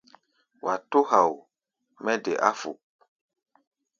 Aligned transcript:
Wa 0.63 0.73
tó 0.89 0.99
hao 1.11 1.33
mɛ́ 2.03 2.15
de 2.23 2.31
áfuk. 2.49 2.79